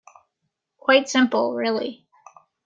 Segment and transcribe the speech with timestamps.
[0.79, 2.07] Quite simple, really.